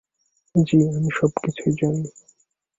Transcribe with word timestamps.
জ্বি, 0.55 0.79
আমি 0.89 1.09
সব 1.15 1.31
কিছুই 1.43 1.73
জানি। 1.79 2.03